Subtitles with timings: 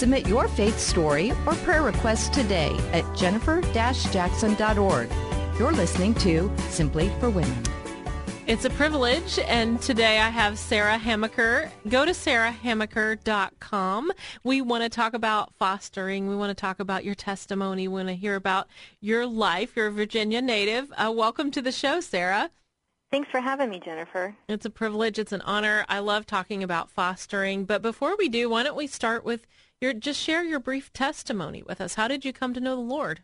[0.00, 5.10] Submit your faith story or prayer request today at jennifer-jackson.org.
[5.58, 7.62] You're listening to Simply for Women.
[8.46, 11.70] It's a privilege, and today I have Sarah Hamaker.
[11.86, 14.12] Go to sarahhamaker.com.
[14.42, 16.30] We want to talk about fostering.
[16.30, 17.86] We want to talk about your testimony.
[17.86, 18.68] We want to hear about
[19.02, 19.76] your life.
[19.76, 20.90] You're a Virginia native.
[20.96, 22.48] Uh, welcome to the show, Sarah.
[23.10, 24.36] Thanks for having me, Jennifer.
[24.48, 25.18] It's a privilege.
[25.18, 25.84] It's an honor.
[25.88, 27.64] I love talking about fostering.
[27.64, 29.46] But before we do, why don't we start with
[29.80, 31.94] your just share your brief testimony with us.
[31.94, 33.22] How did you come to know the Lord?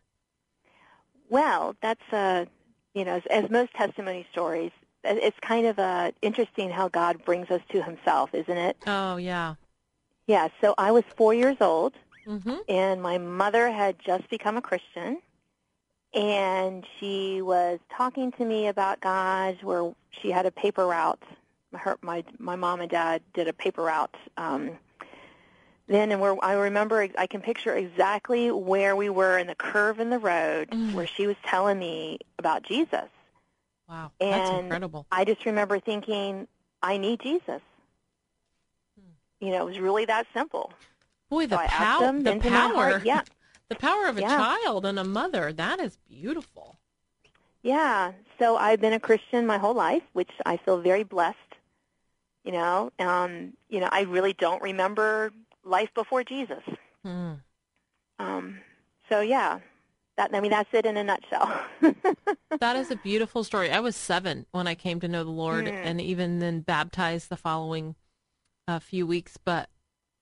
[1.28, 2.47] Well, that's a
[2.95, 4.73] you know, as, as most testimony stories,
[5.05, 8.77] it's kind of uh, interesting how God brings us to Himself, isn't it?
[8.87, 9.55] Oh yeah.
[10.27, 10.48] Yeah.
[10.61, 11.93] So I was four years old,
[12.27, 12.56] mm-hmm.
[12.69, 15.19] and my mother had just become a Christian,
[16.17, 19.59] and she was talking to me about God.
[19.62, 21.22] Where she had a paper route.
[21.75, 24.17] Her, my my mom and dad did a paper route.
[24.37, 24.78] Um,
[25.89, 30.00] then and where I remember I can picture exactly where we were in the curve
[30.00, 30.94] in the road Mm.
[30.94, 33.09] where she was telling me about Jesus.
[33.89, 35.06] Wow, And that's incredible.
[35.12, 36.48] I just remember thinking,
[36.83, 37.61] I need Jesus.
[39.39, 40.72] You know, it was really that simple.
[41.28, 43.00] Boy, the so power, the power.
[43.05, 43.22] Yeah,
[43.69, 44.36] the power of a Yeah.
[44.36, 45.53] child and a mother.
[45.53, 46.78] That is beautiful.
[47.62, 48.12] yeah.
[48.39, 51.39] So I've been a Christian my whole life, which I feel very blessed.
[52.44, 55.33] You know, um, you know, I really don't remember
[55.64, 56.62] life before Jesus.
[57.05, 57.33] Hmm.
[58.19, 58.59] Um,
[59.09, 59.59] so yeah,
[60.17, 61.61] that I mean that's it in a nutshell.
[62.61, 63.71] That is a beautiful story.
[63.71, 65.72] I was seven when I came to know the Lord, Mm.
[65.84, 67.97] and even then baptized the following
[68.66, 69.37] uh, few weeks.
[69.37, 69.69] But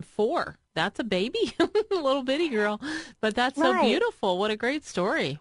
[0.02, 2.80] four, that's a baby, a little bitty girl.
[3.20, 4.38] But that's so beautiful.
[4.38, 5.38] What a great story.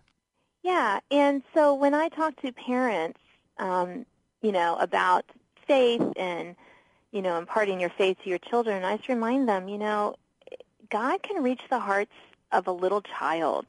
[0.64, 3.20] Yeah, and so when I talk to parents,
[3.58, 4.06] um,
[4.42, 5.26] you know, about
[5.68, 6.56] faith and,
[7.12, 10.16] you know, imparting your faith to your children, I just remind them, you know,
[10.90, 12.14] God can reach the hearts
[12.52, 13.66] of a little child.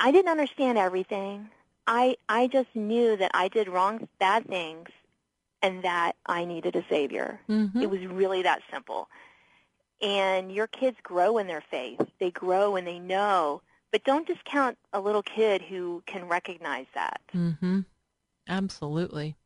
[0.00, 1.48] I didn't understand everything.
[1.86, 4.88] I I just knew that I did wrong, bad things,
[5.62, 7.40] and that I needed a savior.
[7.46, 9.08] hmm It was really that simple.
[10.00, 12.00] And your kids grow in their faith.
[12.20, 13.62] They grow and they know.
[13.90, 17.20] But don't discount a little kid who can recognize that.
[17.32, 17.80] hmm
[18.48, 19.36] Absolutely.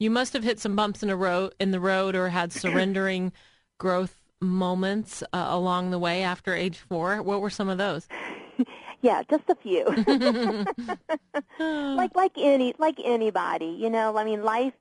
[0.00, 3.32] You must have hit some bumps in a road in the road, or had surrendering
[3.78, 7.22] growth moments uh, along the way after age four.
[7.22, 8.08] What were some of those?
[9.00, 9.84] Yeah, just a few.
[11.94, 14.16] like like any like anybody, you know.
[14.16, 14.72] I mean, life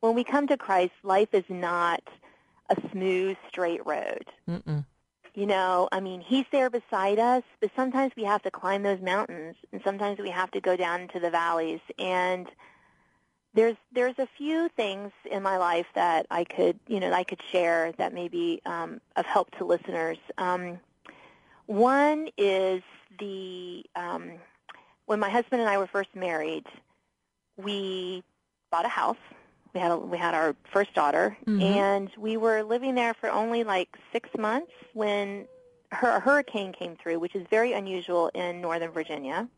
[0.00, 2.00] when we come to Christ, life is not
[2.68, 4.24] a smooth, straight road.
[4.48, 4.84] Mm-mm.
[5.34, 9.00] You know, I mean, he's there beside us, but sometimes we have to climb those
[9.00, 11.80] mountains, and sometimes we have to go down into the valleys.
[11.98, 12.48] And
[13.54, 17.40] there's there's a few things in my life that I could you know I could
[17.50, 20.18] share that may be um, of help to listeners.
[20.38, 20.80] Um,
[21.66, 22.82] one is
[23.18, 24.32] the um,
[25.06, 26.66] when my husband and I were first married,
[27.56, 28.22] we
[28.70, 29.16] bought a house.
[29.74, 31.62] We had a, we had our first daughter, Mhm.
[31.62, 35.46] and we were living there for only like six months when
[35.92, 39.48] her a hurricane came through, which is very unusual in Northern Virginia,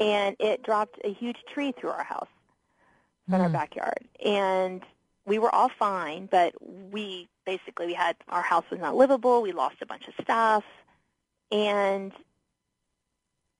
[0.00, 2.28] and it dropped a huge tree through our house
[3.28, 3.52] in our Mm.
[3.52, 4.84] backyard, and
[5.26, 9.42] we were all fine, but we basically we had our house was not livable.
[9.42, 10.64] We lost a bunch of stuff,
[11.50, 12.12] and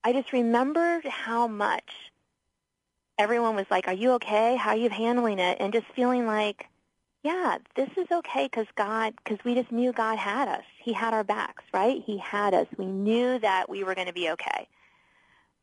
[0.03, 2.08] I just remembered how much
[3.19, 4.55] everyone was like, "Are you okay?
[4.55, 6.67] How are you handling it?" And just feeling like,
[7.21, 10.63] "Yeah, this is okay because God, because we just knew God had us.
[10.81, 12.01] He had our backs, right?
[12.03, 12.65] He had us.
[12.77, 14.67] We knew that we were going to be okay."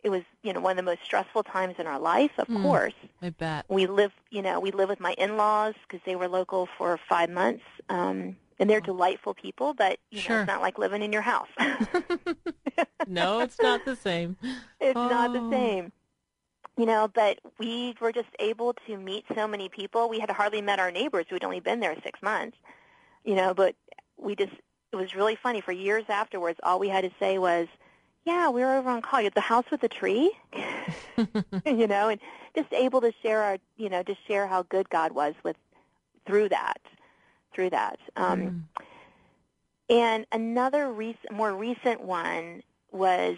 [0.05, 2.63] It was, you know, one of the most stressful times in our life, of Mm.
[2.63, 2.95] course.
[3.21, 3.65] I bet.
[3.69, 7.29] We live, you know, we live with my in-laws because they were local for five
[7.31, 9.75] months, um, and they're delightful people.
[9.75, 11.49] But you know, it's not like living in your house.
[13.07, 14.37] no, it's not the same.
[14.81, 15.51] it's not the Oh.
[15.51, 15.93] same.
[16.77, 20.09] You know, but we were just able to meet so many people.
[20.09, 22.57] We had hardly met our neighbors who had only been there six months.
[23.25, 23.75] You know, but
[24.19, 24.53] we just
[24.93, 25.61] it was really funny.
[25.61, 27.67] For years afterwards, all we had to say was,
[28.25, 29.21] "Yeah, we were over on call.
[29.21, 30.33] You at the house with the tree."
[31.67, 32.21] you know, and
[32.55, 35.57] just able to share our, you know, just share how good God was with
[36.27, 36.81] through that,
[37.55, 37.99] through that.
[38.17, 38.85] Um, Mm.
[39.89, 43.37] And another recent, more recent one was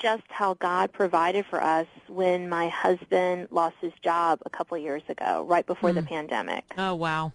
[0.00, 4.82] just how God provided for us when my husband lost his job a couple of
[4.82, 6.08] years ago, right before the Mm.
[6.08, 6.64] pandemic.
[6.76, 7.32] Oh wow.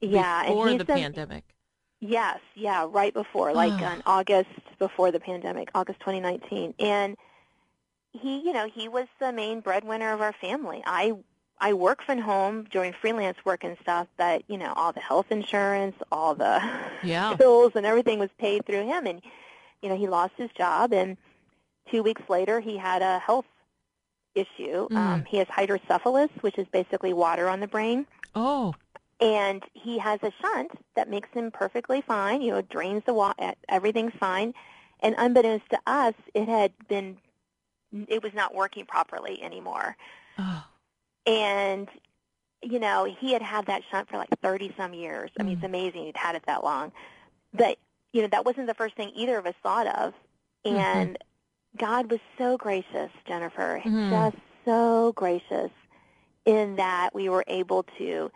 [0.00, 1.44] Yeah, Before and the done- pandemic.
[2.00, 4.50] Yes, yeah, right before, like on August
[4.80, 6.74] before the pandemic, August 2019.
[6.80, 7.16] And
[8.12, 10.82] he, you know, he was the main breadwinner of our family.
[10.84, 11.12] I
[11.60, 15.26] I work from home doing freelance work and stuff, but you know, all the health
[15.30, 16.60] insurance, all the
[17.04, 17.34] Yeah.
[17.38, 19.22] bills and everything was paid through him and
[19.80, 21.16] you know, he lost his job and
[21.90, 23.46] 2 weeks later he had a health
[24.34, 24.88] issue.
[24.88, 24.96] Mm.
[24.96, 28.74] Um he has hydrocephalus, which is basically water on the brain Oh.
[29.20, 32.40] and he has a shunt that makes him perfectly fine.
[32.42, 34.54] You know, drains the water, everything's fine.
[35.00, 37.18] And unbeknownst to us, it had been,
[38.08, 39.96] it was not working properly anymore.
[40.38, 40.64] Oh.
[41.26, 41.88] And
[42.64, 45.30] you know, he had had that shunt for like thirty some years.
[45.38, 45.58] I mean, Mm.
[45.58, 46.92] it's amazing he'd had it that long.
[47.52, 47.76] But
[48.12, 50.14] you know, that wasn't the first thing either of us thought of.
[50.64, 50.76] Mm-hmm.
[50.76, 51.18] And
[51.76, 54.10] God was so gracious, Jennifer, Mhm.
[54.10, 55.70] just so gracious
[56.44, 58.30] in that we were able to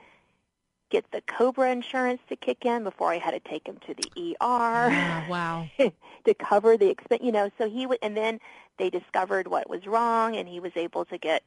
[0.91, 4.11] get the Cobra insurance to kick in before I had to take him to the
[4.41, 5.69] ER Yeah, wow.
[6.25, 7.23] to cover the expense.
[7.23, 8.41] You know, so he would, and then
[8.79, 11.43] they discovered what was wrong, and he was able to get,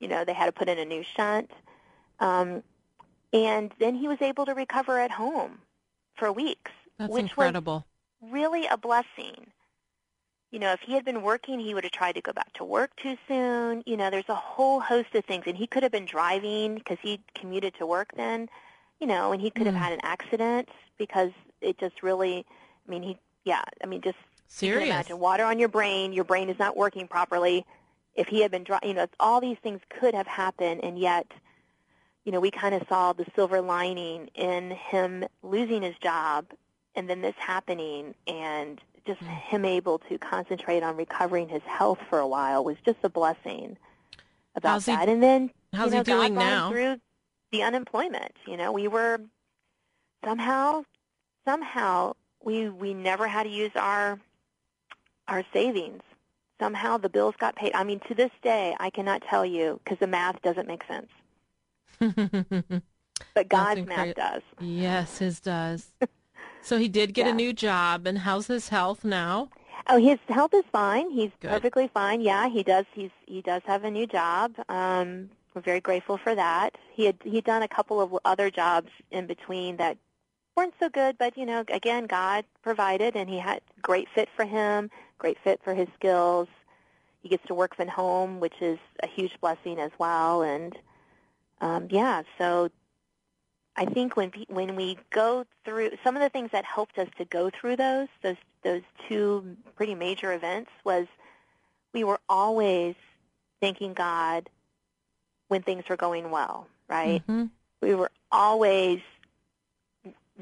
[0.00, 1.50] you know, they had to put in a new shunt,
[2.20, 2.62] um,
[3.32, 5.58] and then he was able to recover at home
[6.16, 7.86] for weeks, That's which incredible.
[8.22, 9.46] was really a blessing.
[10.50, 12.64] You know, if he had been working, he would have tried to go back to
[12.64, 13.82] work too soon.
[13.84, 16.96] You know, there's a whole host of things, and he could have been driving because
[17.02, 18.48] he commuted to work then.
[18.98, 19.72] You know, and he could Mm.
[19.72, 21.30] have had an accident because
[21.60, 22.46] it just really.
[22.86, 23.18] I mean, he.
[23.44, 24.86] Yeah, I mean, just Serious.
[24.88, 26.12] imagine water on your brain.
[26.12, 27.64] Your brain is not working properly.
[28.14, 31.26] If he had been, dri- you know, all these things could have happened, and yet,
[32.24, 36.46] you know, we kind of saw the silver lining in him losing his job,
[36.94, 42.18] and then this happening, and just him able to concentrate on recovering his health for
[42.18, 43.76] a while was just a blessing
[44.54, 45.08] about How's he- that.
[45.08, 46.70] and then, how's you know, he doing God now?
[46.70, 47.00] Through
[47.52, 49.20] the unemployment, you know, we were
[50.24, 50.82] somehow,
[51.46, 54.18] somehow we we never had to use our
[55.26, 56.02] our savings.
[56.60, 57.72] Somehow the bills got paid.
[57.74, 61.08] I mean, to this day, I cannot tell you because the math doesn't make sense.
[63.34, 64.42] But God's math does.
[64.60, 65.88] yes, his does.
[66.62, 67.32] So he did get Yeah.
[67.32, 69.48] a new job, and how's his health now?
[69.88, 71.10] Oh, his health is fine.
[71.10, 71.50] He's Good.
[71.50, 72.20] perfectly fine.
[72.20, 72.84] Yeah, he does.
[72.92, 74.54] He's he does have a new job.
[74.68, 76.76] Um, we're very grateful for that.
[76.92, 79.96] He had he'd done a couple of other jobs in between that
[80.56, 84.44] weren't so good, but you know, again, God provided, and he had great fit for
[84.44, 86.48] him, great fit for his skills.
[87.22, 90.42] He gets to work from home, which is a huge blessing as well.
[90.42, 90.76] And
[91.60, 92.68] um, yeah, so
[93.78, 97.24] I think when when we go through some of the things that helped us to
[97.24, 101.06] go through those those those two pretty major events was
[101.94, 102.96] we were always
[103.60, 104.50] thanking God
[105.46, 107.22] when things were going well, right?
[107.26, 107.44] hmm
[107.80, 108.98] We were always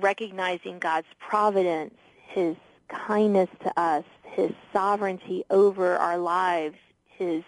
[0.01, 1.95] recognizing God's providence,
[2.29, 2.57] His
[2.89, 7.45] kindness to us, His sovereignty over our lives, His,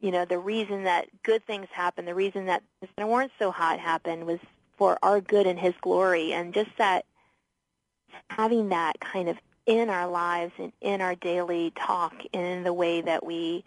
[0.00, 3.50] you know, the reason that good things happen, the reason that things that weren't so
[3.50, 4.38] hot happened was
[4.76, 7.04] for our good and His glory, and just that
[8.30, 12.72] having that kind of in our lives and in our daily talk and in the
[12.72, 13.64] way that we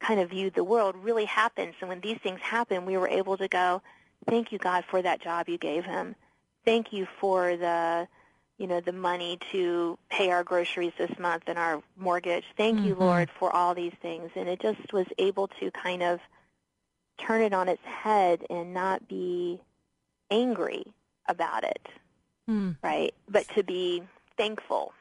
[0.00, 1.74] kind of viewed the world really happens.
[1.80, 3.82] And when these things happen, we were able to go,
[4.28, 6.14] thank you, God, for that job you gave him.
[6.64, 8.08] Thank you for the,
[8.58, 12.44] you know, the money to pay our groceries this month and our mortgage.
[12.56, 13.00] Thank you, Mhm.
[13.00, 14.30] Lord, for all these things.
[14.34, 16.20] And it just was able to kind of
[17.18, 19.60] turn it on its head and not be
[20.30, 20.84] angry
[21.28, 21.86] about it,
[22.46, 22.72] Hmm.
[22.82, 23.14] right?
[23.28, 24.02] But to be
[24.36, 24.92] thankful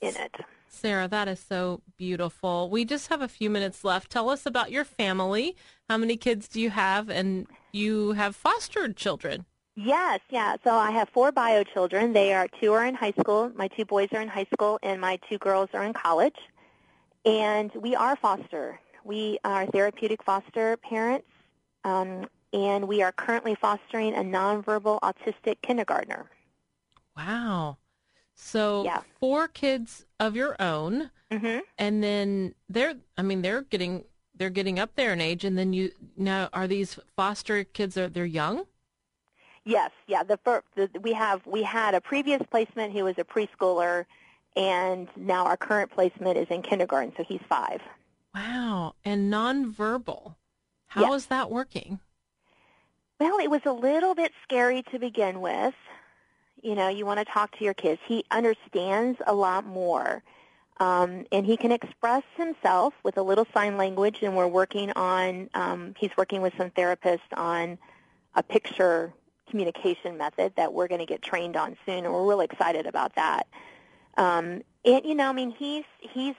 [0.00, 0.34] in it.
[0.68, 2.70] Sarah, that is so beautiful.
[2.70, 4.10] We just have a few minutes left.
[4.10, 5.56] Tell us about your family.
[5.88, 7.08] How many kids do you have?
[7.10, 9.46] And you have fostered children.
[9.74, 10.56] Yes, yeah.
[10.62, 12.12] So I have four bio children.
[12.12, 13.50] They are two are in high school.
[13.54, 16.36] My two boys are in high school, and my two girls are in college.
[17.24, 18.78] And we are foster.
[19.04, 21.26] We are therapeutic foster parents,
[21.84, 26.30] um, and we are currently fostering a nonverbal autistic kindergartner.
[27.16, 27.78] Wow.
[28.34, 29.02] So Yeah.
[29.18, 34.04] four kids of your own, hmm and then they're I mean they're getting
[34.34, 38.08] they're getting up there in age, and then you now are these foster kids are
[38.08, 38.66] they're young?
[39.64, 40.22] Yes, yeah.
[40.22, 44.06] The, fir- the we have we had a previous placement who was a preschooler,
[44.56, 47.80] and now our current placement is in kindergarten, so he's five.
[48.34, 48.94] Wow.
[49.04, 50.36] And nonverbal.
[50.88, 51.26] How is Yes.
[51.26, 52.00] that working?
[53.20, 55.74] Well, it was a little bit scary to begin with.
[56.62, 58.00] you know, you want to talk to your kids.
[58.06, 60.22] He understands a lot more.
[60.78, 65.50] Um, and he can express himself with a little sign language, and we're working on,
[65.52, 67.78] um, he's working with some therapists on
[68.34, 69.12] a picture
[69.50, 73.14] communication method that we're going to get trained on soon, and we're really excited about
[73.16, 73.46] that.
[74.16, 76.34] Um, and, you know, I mean, he's, he's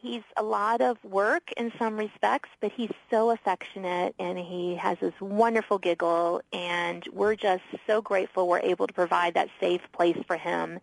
[0.00, 4.98] he's a lot of work in some respects, but he's so affectionate and he has
[5.00, 10.18] this wonderful giggle and we're just so grateful we're able to provide that safe place
[10.26, 10.78] for him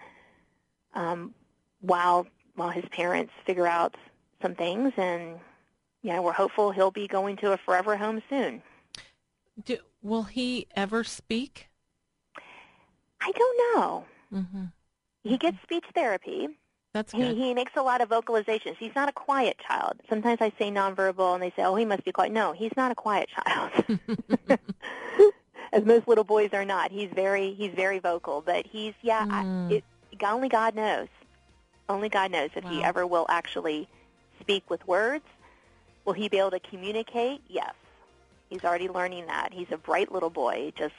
[0.94, 1.34] um,
[1.82, 3.96] while while his parents figure out
[4.42, 5.40] some things and
[6.02, 8.62] yeah, we're hopeful he'll be going to a forever home soon.
[9.64, 11.68] Do, will he ever speak?
[13.20, 14.06] I don't know.
[14.32, 14.66] Mm-hmm.
[15.24, 16.50] He gets speech therapy
[16.96, 17.36] that's good.
[17.36, 18.78] He, he makes a lot of vocalizations.
[18.78, 20.00] He's not a quiet child.
[20.08, 22.90] Sometimes I say nonverbal, and they say, "Oh, he must be quiet." No, he's not
[22.90, 24.00] a quiet child.
[25.74, 26.92] As most little boys are not.
[26.92, 29.26] He's very he's very vocal, but he's yeah.
[29.26, 29.72] Mm.
[29.72, 29.84] I, it,
[30.24, 31.10] only God knows.
[31.90, 32.72] Only God knows if wow.
[32.72, 33.90] he ever will actually
[34.40, 35.26] speak with words.
[36.06, 37.42] Will he be able to communicate?
[37.50, 37.74] Yes.
[38.50, 39.52] He's already learning that.
[39.52, 40.68] He's a bright little boy.
[40.70, 40.96] It just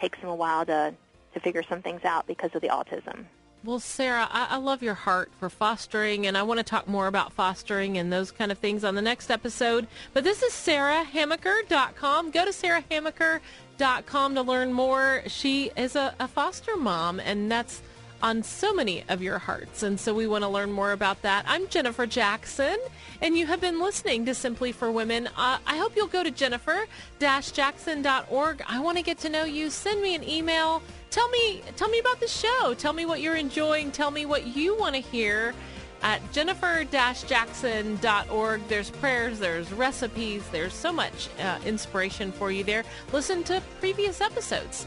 [0.00, 0.94] takes him a while to
[1.34, 3.26] to figure some things out because of the autism.
[3.64, 7.08] Well, Sarah, I, I, love your heart for fostering, and I want to talk more
[7.08, 9.88] about fostering and those kind of things on the next episode.
[10.12, 12.30] But this is sarahhamaker.com.
[12.30, 15.24] Go to sarahhamaker.com to learn more.
[15.26, 17.82] She is a, a foster mom, and that's
[18.22, 19.82] on so many of your hearts.
[19.82, 21.44] And so we want to learn more about that.
[21.48, 22.76] I'm Jennifer Jackson,
[23.20, 25.26] and you have been listening to Simply for Women.
[25.36, 28.62] Uh, I hope you'll go to jennifer-jackson.org.
[28.68, 29.68] I want to get to know you.
[29.70, 30.80] Send me an email.
[31.10, 32.74] Tell me, tell me about the show.
[32.74, 33.90] Tell me what you're enjoying.
[33.90, 35.54] Tell me what you want to hear
[36.02, 38.68] at jennifer-jackson.org.
[38.68, 42.84] There's prayers, there's recipes, there's so much uh, inspiration for you there.
[43.12, 44.86] Listen to previous episodes.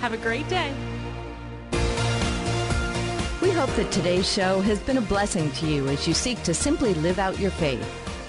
[0.00, 0.74] Have a great day.
[3.42, 6.54] We hope that today's show has been a blessing to you as you seek to
[6.54, 8.05] simply live out your faith.